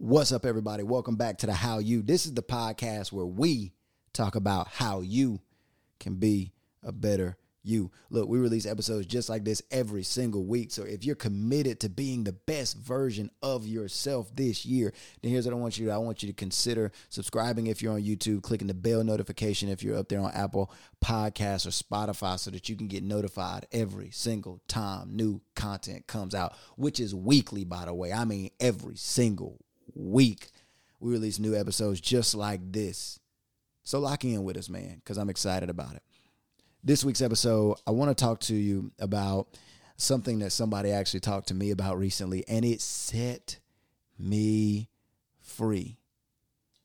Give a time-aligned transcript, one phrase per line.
[0.00, 0.84] What's up, everybody?
[0.84, 2.02] Welcome back to the How You.
[2.02, 3.72] This is the podcast where we
[4.12, 5.40] talk about how you
[5.98, 6.52] can be
[6.84, 7.90] a better you.
[8.08, 10.70] Look, we release episodes just like this every single week.
[10.70, 15.46] So if you're committed to being the best version of yourself this year, then here's
[15.46, 15.94] what I want you to do.
[15.94, 19.82] I want you to consider subscribing if you're on YouTube, clicking the bell notification if
[19.82, 20.72] you're up there on Apple
[21.04, 26.36] Podcasts or Spotify so that you can get notified every single time new content comes
[26.36, 28.12] out, which is weekly, by the way.
[28.12, 29.58] I mean, every single
[29.98, 30.50] week
[31.00, 33.20] we release new episodes just like this.
[33.84, 36.02] So lock in with us, man, because I'm excited about it.
[36.82, 39.48] This week's episode, I want to talk to you about
[39.96, 43.58] something that somebody actually talked to me about recently, and it set
[44.18, 44.88] me
[45.40, 45.98] free.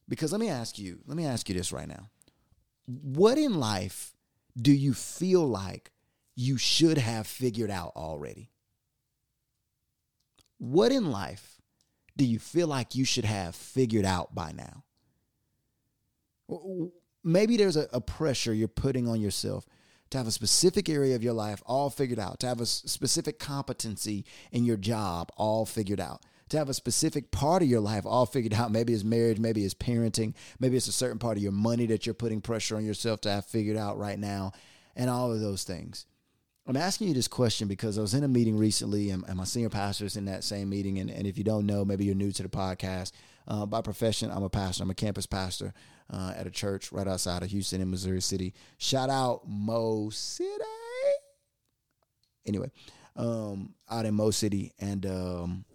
[0.09, 2.09] Because let me ask you, let me ask you this right now.
[2.85, 4.13] What in life
[4.59, 5.91] do you feel like
[6.35, 8.49] you should have figured out already?
[10.57, 11.52] What in life
[12.15, 14.83] do you feel like you should have figured out by now?
[17.23, 19.65] Maybe there's a, a, pressure you're putting on yourself
[20.09, 23.39] to have a specific area of your life all figured out, to have a specific
[23.39, 28.05] competency in your job all figured out, to have a specific part of your life
[28.05, 28.71] all figured out.
[28.71, 32.05] Maybe it's marriage, maybe it's parenting, maybe it's a certain part of your money that
[32.05, 34.51] you're putting pressure on yourself to have figured out right now,
[34.95, 36.05] and all of those things.
[36.65, 39.43] I'm asking you this question because I was in a meeting recently, and, and my
[39.43, 40.97] senior pastor is in that same meeting.
[40.99, 43.11] And, and if you don't know, maybe you're new to the podcast.
[43.45, 44.83] Uh, by profession, I'm a pastor.
[44.83, 45.73] I'm a campus pastor
[46.09, 48.53] uh, at a church right outside of Houston in Missouri City.
[48.77, 50.63] Shout out Mo City.
[52.45, 52.71] Anyway,
[53.17, 55.65] um, out in Mo City, and um,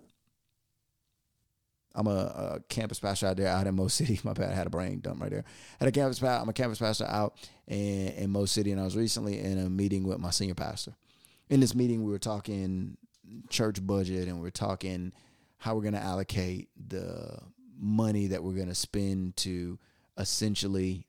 [1.94, 4.20] I'm a, a, campus pastor out there out in Mo City.
[4.24, 5.44] My bad, I had a brain dump right there.
[5.80, 6.42] Had a campus pastor.
[6.42, 7.34] I'm a campus pastor out
[7.66, 10.94] in, in Mo City, and I was recently in a meeting with my senior pastor.
[11.48, 12.96] In this meeting, we were talking
[13.48, 15.12] church budget, and we are talking
[15.58, 17.38] how we're going to allocate the
[17.78, 19.78] money that we're going to spend to
[20.16, 21.06] essentially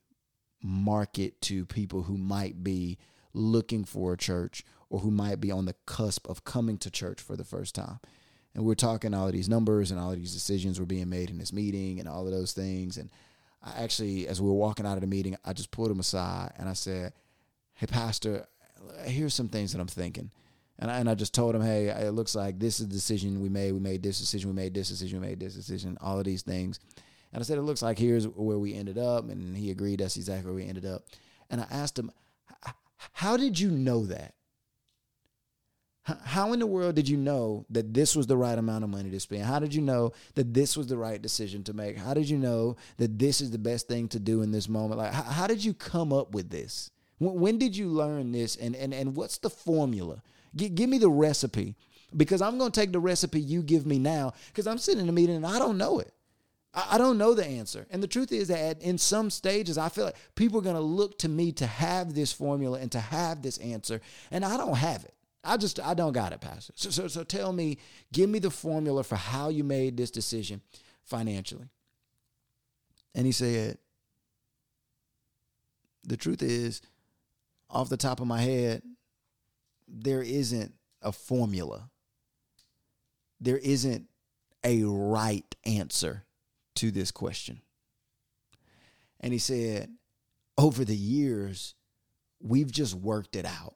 [0.62, 2.98] market to people who might be
[3.32, 7.20] looking for a church or who might be on the cusp of coming to church
[7.20, 8.00] for the first time
[8.54, 11.30] and we're talking all of these numbers and all of these decisions were being made
[11.30, 12.96] in this meeting and all of those things.
[12.96, 13.10] And
[13.62, 16.52] I actually, as we were walking out of the meeting, I just pulled him aside
[16.56, 17.12] and I said,
[17.74, 18.46] "Hey, Pastor,
[19.04, 20.30] here's some things that I'm thinking."
[20.78, 23.42] And I, and I just told him, "Hey, it looks like this is the decision
[23.42, 23.72] we made.
[23.72, 24.50] We made this decision.
[24.50, 25.20] We made this decision.
[25.20, 25.98] We made this decision.
[26.00, 26.80] All of these things."
[27.32, 30.00] And I said, "It looks like here's where we ended up." And he agreed.
[30.00, 31.04] That's exactly where we ended up.
[31.50, 32.10] And I asked him,
[33.12, 34.34] "How did you know that?"
[36.02, 39.10] How in the world did you know that this was the right amount of money
[39.10, 39.42] to spend?
[39.42, 41.98] How did you know that this was the right decision to make?
[41.98, 44.98] How did you know that this is the best thing to do in this moment?
[44.98, 46.90] Like, how, how did you come up with this?
[47.18, 48.56] When, when, did you learn this?
[48.56, 50.22] And, and, and what's the formula?
[50.56, 51.76] G- give me the recipe
[52.16, 55.08] because I'm going to take the recipe you give me now because I'm sitting in
[55.08, 56.12] a meeting and I don't know it.
[56.72, 57.86] I, I don't know the answer.
[57.90, 60.80] And the truth is that in some stages, I feel like people are going to
[60.80, 64.00] look to me to have this formula and to have this answer,
[64.30, 65.14] and I don't have it.
[65.42, 66.72] I just I don't got it, Pastor.
[66.76, 67.78] So, so so tell me,
[68.12, 70.60] give me the formula for how you made this decision
[71.04, 71.68] financially.
[73.14, 73.78] And he said,
[76.04, 76.80] the truth is,
[77.68, 78.82] off the top of my head,
[79.88, 81.90] there isn't a formula.
[83.40, 84.08] There isn't
[84.62, 86.24] a right answer
[86.76, 87.60] to this question.
[89.20, 89.90] And he said,
[90.56, 91.74] over the years,
[92.40, 93.74] we've just worked it out.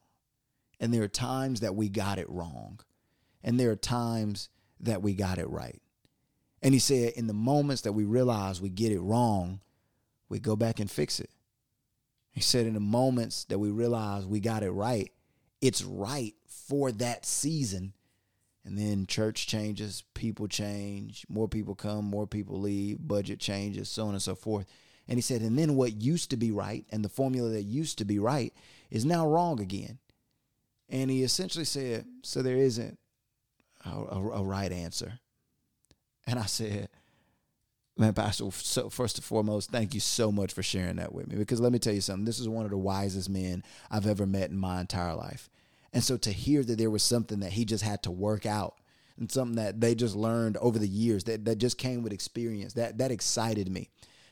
[0.81, 2.81] And there are times that we got it wrong.
[3.43, 4.49] And there are times
[4.81, 5.81] that we got it right.
[6.63, 9.61] And he said, in the moments that we realize we get it wrong,
[10.29, 11.31] we go back and fix it.
[12.33, 15.13] He said, in the moments that we realize we got it right,
[15.61, 17.93] it's right for that season.
[18.65, 24.07] And then church changes, people change, more people come, more people leave, budget changes, so
[24.07, 24.67] on and so forth.
[25.07, 27.99] And he said, and then what used to be right and the formula that used
[27.99, 28.55] to be right
[28.91, 29.99] is now wrong again.
[30.89, 32.99] And he essentially said, So there isn't
[33.85, 35.19] a, a, a right answer.
[36.27, 36.89] And I said,
[37.97, 41.37] Man, Pastor, so first and foremost, thank you so much for sharing that with me.
[41.37, 44.27] Because let me tell you something, this is one of the wisest men I've ever
[44.27, 45.49] met in my entire life.
[45.93, 48.75] And so to hear that there was something that he just had to work out
[49.17, 52.73] and something that they just learned over the years that, that just came with experience,
[52.73, 53.91] that that excited me.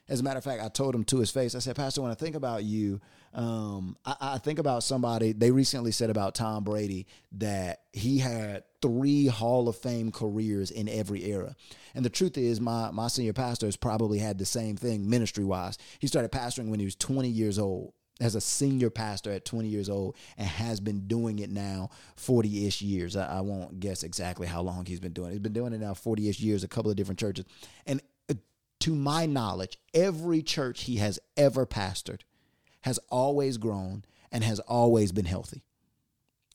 [0.08, 2.10] As a matter of fact, I told him to his face, I said, Pastor, when
[2.10, 3.00] I think about you,
[3.34, 7.06] um, I, I, think about somebody, they recently said about Tom Brady
[7.38, 11.54] that he had three Hall of Fame careers in every era.
[11.94, 15.44] And the truth is, my, my senior pastor has probably had the same thing ministry
[15.44, 15.78] wise.
[15.99, 19.69] He started pastoring when he was 20 years old as a senior pastor at 20
[19.69, 23.16] years old and has been doing it now 40 ish years.
[23.16, 25.32] I, I, won't guess exactly how long he's been doing it.
[25.32, 27.46] He's been doing it now 40 ish years, a couple of different churches.
[27.87, 28.00] And
[28.82, 32.23] to my knowledge, every church he has ever pastored
[32.81, 35.62] has always grown and has always been healthy.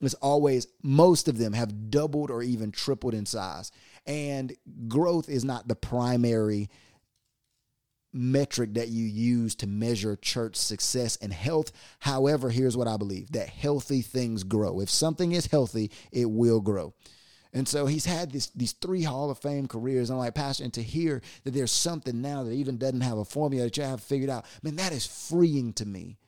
[0.01, 3.71] It's always, most of them have doubled or even tripled in size.
[4.05, 4.53] And
[4.89, 6.69] growth is not the primary
[8.11, 11.71] metric that you use to measure church success and health.
[11.99, 14.81] However, here's what I believe that healthy things grow.
[14.81, 16.93] If something is healthy, it will grow.
[17.57, 20.11] And so he's had this, these three Hall of Fame careers.
[20.11, 23.25] I'm like, Pastor, and to hear that there's something now that even doesn't have a
[23.25, 26.19] formula that you have figured out, man, that is freeing to me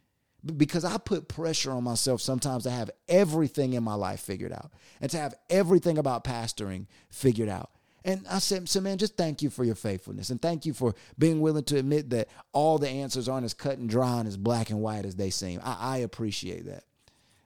[0.57, 4.71] because I put pressure on myself sometimes to have everything in my life figured out
[5.01, 7.69] and to have everything about pastoring figured out.
[8.03, 10.95] And I said, so man, just thank you for your faithfulness and thank you for
[11.19, 14.35] being willing to admit that all the answers aren't as cut and dry and as
[14.35, 15.59] black and white as they seem.
[15.63, 16.85] I, I appreciate that.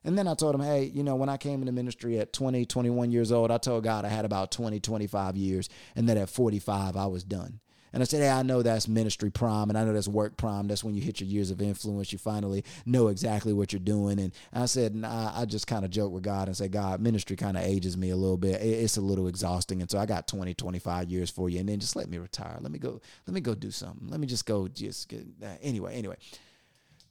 [0.03, 2.65] And then I told him, hey, you know, when I came into ministry at 20,
[2.65, 6.29] 21 years old, I told God I had about 20, 25 years and that at
[6.29, 7.59] 45 I was done.
[7.93, 10.67] And I said, hey, I know that's ministry prime and I know that's work prime.
[10.67, 12.11] That's when you hit your years of influence.
[12.11, 14.19] You finally know exactly what you're doing.
[14.19, 17.55] And I said, I just kind of joke with God and say, God, ministry kind
[17.55, 18.63] of ages me a little bit.
[18.63, 19.79] It's a little exhausting.
[19.79, 21.59] And so I got 20, 25 years for you.
[21.59, 22.57] And then just let me retire.
[22.59, 24.07] Let me go, let me go do something.
[24.09, 25.59] Let me just go just get that.
[25.61, 26.17] Anyway, anyway,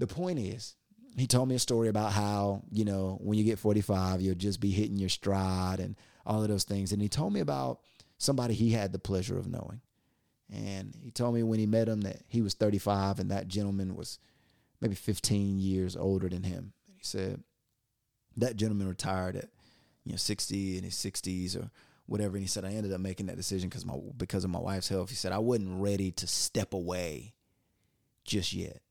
[0.00, 0.74] the point is,
[1.16, 4.60] he told me a story about how, you know, when you get 45, you'll just
[4.60, 6.92] be hitting your stride and all of those things.
[6.92, 7.80] And he told me about
[8.18, 9.80] somebody he had the pleasure of knowing.
[10.52, 13.94] And he told me when he met him that he was 35 and that gentleman
[13.94, 14.18] was
[14.80, 16.72] maybe 15 years older than him.
[16.86, 17.42] And he said
[18.36, 19.48] that gentleman retired at
[20.04, 21.70] you know 60 in his 60s or
[22.06, 22.36] whatever.
[22.36, 24.88] And he said I ended up making that decision because my because of my wife's
[24.88, 25.08] health.
[25.08, 27.34] He said I wasn't ready to step away
[28.24, 28.82] just yet.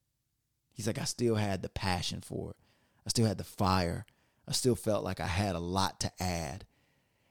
[0.72, 2.58] He's like I still had the passion for it.
[3.06, 4.06] I still had the fire.
[4.48, 6.66] I still felt like I had a lot to add.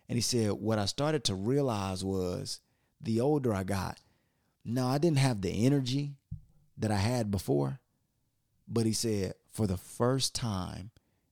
[0.08, 2.60] And he said what I started to realize was
[3.00, 3.98] the older I got,
[4.64, 6.16] no, I didn't have the energy
[6.76, 7.80] that I had before.
[8.68, 10.90] But he said, for the first time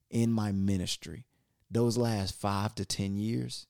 [0.09, 1.25] in my ministry,
[1.71, 3.67] those last five to 10 years,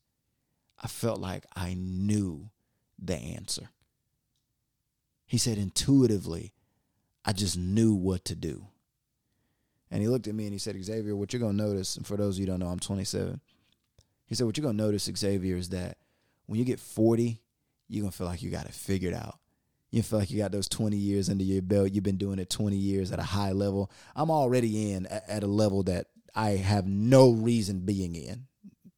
[0.82, 2.50] I felt like I knew
[2.98, 3.70] the answer.
[5.26, 6.54] He said, intuitively,
[7.30, 8.66] I just knew what to do.
[9.92, 12.06] And he looked at me and he said, Xavier, what you're going to notice, and
[12.06, 13.40] for those of you don't know, I'm 27.
[14.26, 15.98] He said, what you're going to notice, Xavier, is that
[16.46, 17.40] when you get 40,
[17.88, 19.40] you're going to feel like you got it figured out
[19.92, 21.92] you feel like you got those 20 years under your belt.
[21.92, 23.92] You've been doing it 20 years at a high level.
[24.16, 28.46] I'm already in at a level that I have no reason being in,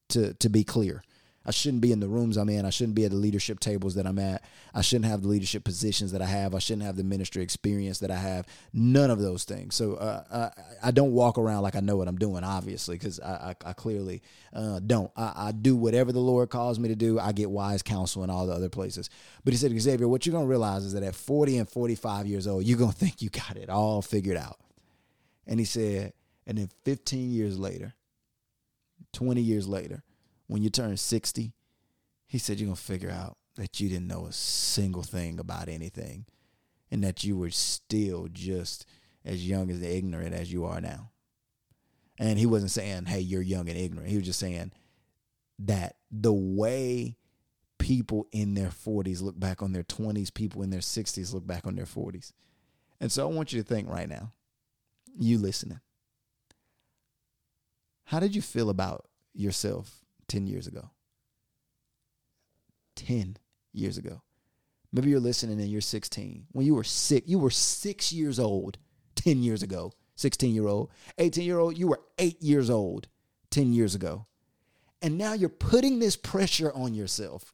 [0.09, 1.01] to, to be clear.
[1.43, 2.65] I shouldn't be in the rooms I'm in.
[2.65, 4.43] I shouldn't be at the leadership tables that I'm at.
[4.75, 6.53] I shouldn't have the leadership positions that I have.
[6.53, 8.45] I shouldn't have the ministry experience that I have.
[8.73, 9.73] None of those things.
[9.73, 13.19] So uh, I, I, don't walk around like I know what I'm doing, obviously, because
[13.19, 14.21] I, I, I, clearly
[14.53, 15.09] uh, don't.
[15.17, 17.19] I, do whatever the Lord calls me to do.
[17.19, 19.09] I get wise counsel in all the other places.
[19.43, 22.27] But he said, Xavier, what you're going to realize is that at 40 and 45
[22.27, 24.59] years old, you're going to think you got it all figured out.
[25.47, 26.13] And he said,
[26.45, 27.93] and then 15 years later,
[29.13, 30.03] 20 years later,
[30.51, 31.53] when you turn 60,
[32.27, 35.69] he said, you're going to figure out that you didn't know a single thing about
[35.69, 36.25] anything
[36.91, 38.85] and that you were still just
[39.23, 41.11] as young and ignorant as you are now.
[42.19, 44.09] And he wasn't saying, hey, you're young and ignorant.
[44.09, 44.73] He was just saying
[45.59, 47.15] that the way
[47.77, 51.65] people in their 40s look back on their 20s, people in their 60s look back
[51.65, 52.33] on their 40s.
[52.99, 54.33] And so I want you to think right now,
[55.17, 55.79] you listening.
[58.03, 60.89] How did you feel about yourself 10 years ago.
[62.95, 63.35] 10
[63.73, 64.21] years ago.
[64.93, 66.47] Maybe you're listening and you're 16.
[66.53, 68.77] When you were six, you were six years old
[69.15, 69.91] 10 years ago.
[70.15, 70.89] 16 year old.
[71.17, 73.09] 18 year old, you were eight years old
[73.49, 74.25] 10 years ago.
[75.01, 77.53] And now you're putting this pressure on yourself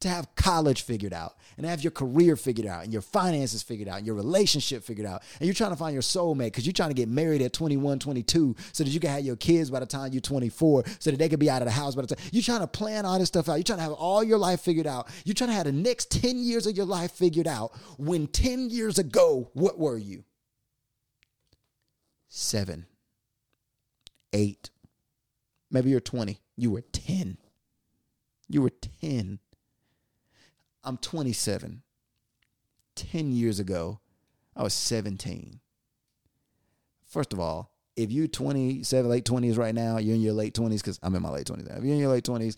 [0.00, 3.88] to have college figured out and have your career figured out and your finances figured
[3.88, 5.22] out and your relationship figured out.
[5.38, 7.98] And you're trying to find your soulmate because you're trying to get married at 21,
[7.98, 11.18] 22 so that you can have your kids by the time you're 24 so that
[11.18, 12.24] they can be out of the house by the time.
[12.32, 13.54] You're trying to plan all this stuff out.
[13.54, 15.08] You're trying to have all your life figured out.
[15.24, 18.70] You're trying to have the next 10 years of your life figured out when 10
[18.70, 20.24] years ago, what were you?
[22.28, 22.86] Seven,
[24.32, 24.70] eight,
[25.70, 26.40] maybe you're 20.
[26.56, 27.38] You were 10.
[28.48, 29.40] You were 10
[30.84, 31.82] I'm 27.
[32.96, 34.00] 10 years ago,
[34.56, 35.60] I was 17.
[37.06, 40.78] First of all, if you're 27, late 20s right now, you're in your late 20s,
[40.78, 41.76] because I'm in my late 20s now.
[41.76, 42.56] If you're in your late 20s,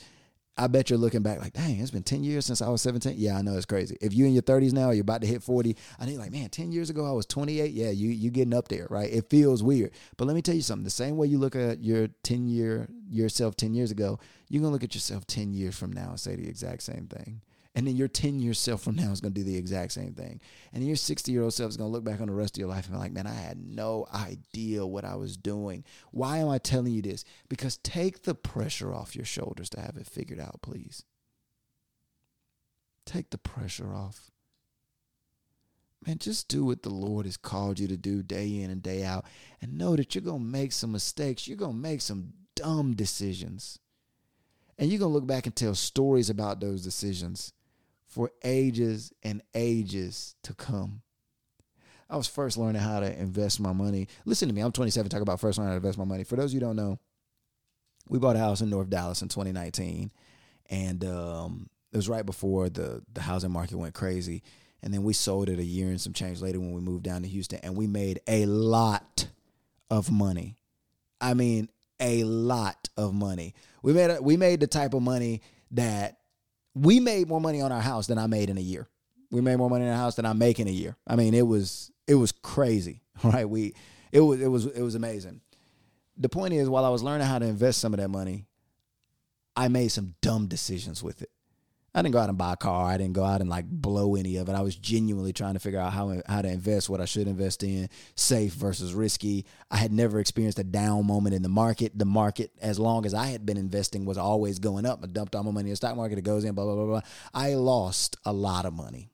[0.56, 3.14] I bet you're looking back like, dang, it's been 10 years since I was 17.
[3.16, 3.96] Yeah, I know it's crazy.
[4.02, 5.74] If you're in your 30s now, you're about to hit 40.
[5.98, 7.72] I think like, man, 10 years ago I was 28.
[7.72, 9.10] Yeah, you you getting up there, right?
[9.10, 9.92] It feels weird.
[10.18, 10.84] But let me tell you something.
[10.84, 14.72] The same way you look at your 10 year yourself 10 years ago, you're gonna
[14.72, 17.40] look at yourself 10 years from now and say the exact same thing
[17.74, 20.12] And then your 10 year self from now is going to do the exact same
[20.12, 20.40] thing.
[20.72, 22.60] And your 60 year old self is going to look back on the rest of
[22.60, 25.84] your life and be like, man, I had no idea what I was doing.
[26.10, 27.24] Why am I telling you this?
[27.48, 31.04] Because take the pressure off your shoulders to have it figured out, please.
[33.06, 34.30] Take the pressure off.
[36.06, 39.02] Man, just do what the Lord has called you to do day in and day
[39.02, 39.24] out.
[39.62, 41.48] And know that you're going to make some mistakes.
[41.48, 43.78] You're going to make some dumb decisions.
[44.78, 47.52] And you're going to look back and tell stories about those decisions
[48.12, 51.00] for ages and ages to come.
[52.10, 54.06] I was first learning how to invest my money.
[54.26, 56.22] Listen to me, I'm 27, talk about first learning how to invest my money.
[56.22, 56.98] For those you don't know,
[58.06, 60.10] we bought a house in North Dallas in 2019.
[60.68, 64.42] And um, it was right before the, the housing market went crazy.
[64.82, 67.22] And then we sold it a year and some change later when we moved down
[67.22, 67.60] to Houston.
[67.62, 69.26] And we made a lot
[69.88, 70.58] of money.
[71.18, 73.54] I mean, a lot of money.
[73.82, 75.40] We made a, we made the type of money
[75.70, 76.18] that
[76.74, 78.88] we made more money on our house than I made in a year.
[79.30, 80.96] We made more money in our house than I make in a year.
[81.06, 83.48] I mean, it was it was crazy, right?
[83.48, 83.74] We
[84.10, 85.40] it was it was it was amazing.
[86.16, 88.46] The point is, while I was learning how to invest some of that money,
[89.56, 91.30] I made some dumb decisions with it.
[91.94, 92.86] I didn't go out and buy a car.
[92.86, 94.54] I didn't go out and like blow any of it.
[94.54, 97.62] I was genuinely trying to figure out how how to invest, what I should invest
[97.62, 99.44] in, safe versus risky.
[99.70, 101.98] I had never experienced a down moment in the market.
[101.98, 105.00] The market, as long as I had been investing, was always going up.
[105.02, 106.16] I dumped all my money in the stock market.
[106.16, 107.00] It goes in, blah blah blah blah.
[107.34, 109.10] I lost a lot of money,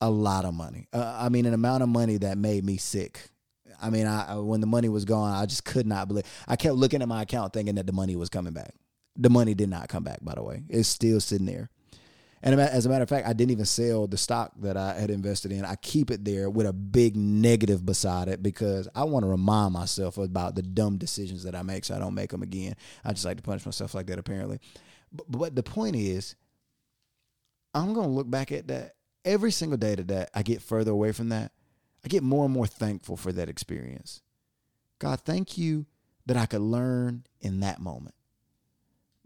[0.00, 0.88] a lot of money.
[0.92, 3.28] Uh, I mean, an amount of money that made me sick.
[3.80, 6.24] I mean, I when the money was gone, I just could not believe.
[6.48, 8.74] I kept looking at my account, thinking that the money was coming back.
[9.16, 10.18] The money did not come back.
[10.20, 11.70] By the way, it's still sitting there.
[12.44, 15.10] And as a matter of fact, I didn't even sell the stock that I had
[15.10, 15.64] invested in.
[15.64, 19.74] I keep it there with a big negative beside it because I want to remind
[19.74, 22.74] myself about the dumb decisions that I make so I don't make them again.
[23.04, 24.58] I just like to punish myself like that, apparently.
[25.12, 26.34] But, but the point is,
[27.74, 30.90] I'm going to look back at that every single day that, that I get further
[30.90, 31.52] away from that.
[32.04, 34.20] I get more and more thankful for that experience.
[34.98, 35.86] God, thank you
[36.26, 38.16] that I could learn in that moment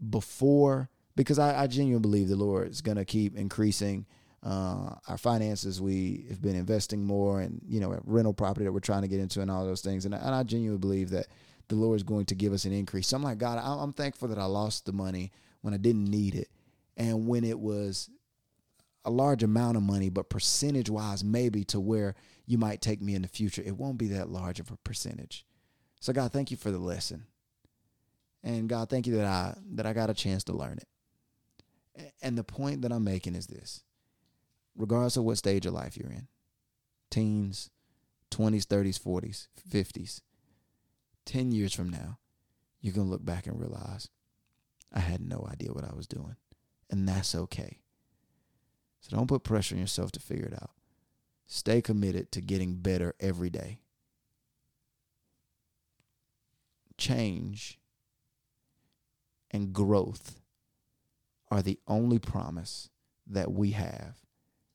[0.07, 4.05] before because I, I genuinely believe the Lord is going to keep increasing
[4.43, 5.81] uh, our finances.
[5.81, 9.19] We have been investing more and, you know, rental property that we're trying to get
[9.19, 10.05] into and all those things.
[10.05, 11.25] And, and I genuinely believe that
[11.69, 13.07] the Lord is going to give us an increase.
[13.07, 15.31] So I'm like, God, I'm thankful that I lost the money
[15.61, 16.49] when I didn't need it.
[16.95, 18.09] And when it was
[19.03, 22.13] a large amount of money, but percentage wise, maybe to where
[22.45, 25.45] you might take me in the future, it won't be that large of a percentage.
[25.99, 27.25] So God, thank you for the lesson.
[28.43, 30.87] And God, thank you that I that I got a chance to learn it.
[32.21, 33.83] And the point that I'm making is this
[34.75, 36.27] regardless of what stage of life you're in
[37.09, 37.69] teens,
[38.31, 40.21] 20s, 30s, 40s, 50s
[41.25, 42.19] 10 years from now,
[42.81, 44.07] you're going to look back and realize
[44.93, 46.37] I had no idea what I was doing.
[46.89, 47.79] And that's okay.
[49.01, 50.71] So don't put pressure on yourself to figure it out.
[51.45, 53.79] Stay committed to getting better every day.
[56.97, 57.77] Change
[59.51, 60.39] and growth
[61.49, 62.89] are the only promise
[63.27, 64.17] that we have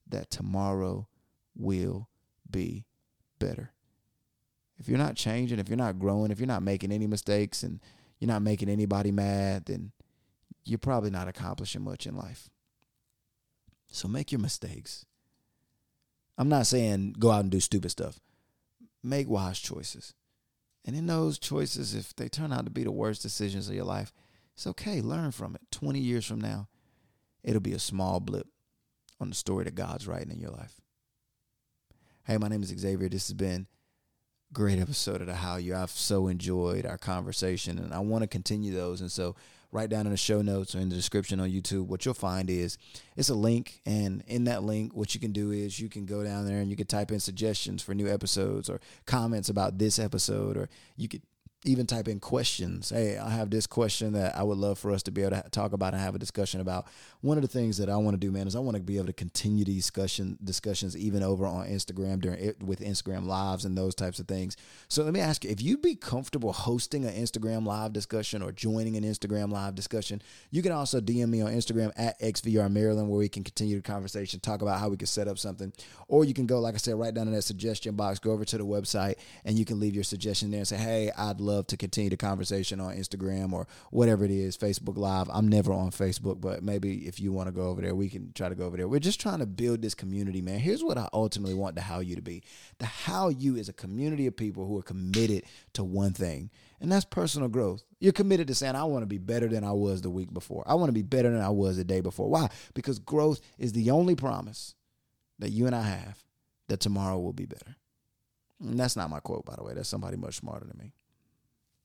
[0.09, 1.09] that tomorrow
[1.57, 2.09] will
[2.50, 2.87] be
[3.38, 3.73] better.
[4.79, 7.81] If you're not changing, if you're not growing, if you're not making any mistakes and
[8.19, 9.93] you're not making anybody mad, then
[10.64, 12.49] you're probably not accomplishing much in life.
[13.88, 15.05] So make your mistakes.
[16.38, 18.19] I'm not saying go out and do stupid stuff.
[19.02, 20.14] Make wise choices.
[20.85, 23.85] And in those choices, if they turn out to be the worst decisions of your
[23.85, 24.12] life,
[24.54, 25.00] it's okay.
[25.00, 25.62] Learn from it.
[25.71, 26.68] 20 years from now,
[27.42, 28.47] it'll be a small blip
[29.21, 30.80] on the story that God's writing in your life.
[32.25, 33.09] Hey, my name is Xavier.
[33.09, 33.66] This has been
[34.50, 35.75] a great episode of the How You.
[35.75, 39.00] I've so enjoyed our conversation and I want to continue those.
[39.00, 39.35] And so
[39.73, 42.50] right down in the show notes or in the description on YouTube, what you'll find
[42.50, 42.76] is
[43.16, 43.80] it's a link.
[43.87, 46.71] And in that link, what you can do is you can go down there and
[46.71, 51.09] you can type in suggestions for new episodes or comments about this episode, or you
[51.09, 51.23] could
[51.64, 52.90] even type in questions.
[52.90, 55.49] Hey, I have this question that I would love for us to be able to
[55.50, 56.87] talk about and have a discussion about.
[57.21, 58.97] One of the things that I want to do, man, is I want to be
[58.97, 63.64] able to continue these discussion discussions even over on Instagram during it with Instagram lives
[63.64, 64.57] and those types of things.
[64.88, 68.52] So let me ask you, if you'd be comfortable hosting an Instagram live discussion or
[68.52, 73.09] joining an Instagram live discussion, you can also DM me on Instagram at XVR Maryland
[73.09, 75.73] where we can continue the conversation, talk about how we can set up something.
[76.09, 78.45] Or you can go, like I said, right down in that suggestion box, go over
[78.45, 81.51] to the website and you can leave your suggestion there and say, hey, I'd love
[81.52, 85.28] love to continue the conversation on Instagram or whatever it is, Facebook Live.
[85.30, 88.32] I'm never on Facebook, but maybe if you want to go over there, we can
[88.32, 88.88] try to go over there.
[88.88, 90.59] We're just trying to build this community, man.
[90.59, 92.42] Here's what I ultimately want the How You to be.
[92.78, 95.44] The How You is a community of people who are committed
[95.75, 97.85] to one thing, and that's personal growth.
[98.00, 100.64] You're committed to saying, I want to be better than I was the week before.
[100.66, 102.28] I want to be better than I was the day before.
[102.28, 102.49] Why?
[102.75, 104.75] Because growth is the only promise
[105.38, 106.25] that you and I have
[106.68, 107.76] that tomorrow will be better.
[108.61, 109.75] And that's not my quote, by the way.
[109.75, 110.92] That's somebody much smarter than me.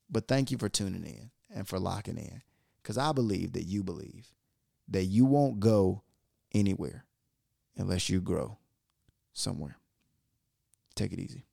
[0.09, 2.41] But thank you for tuning in and for locking in
[2.81, 4.31] because I believe that you believe
[4.87, 6.03] that you won't go
[6.53, 7.05] anywhere
[7.75, 8.57] unless you grow
[9.33, 9.77] somewhere.
[10.95, 11.46] Take it easy.